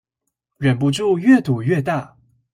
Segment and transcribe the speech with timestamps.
[0.57, 2.17] 忍不住越賭越大